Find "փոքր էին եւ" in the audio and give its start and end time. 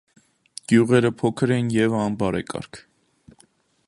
1.19-1.95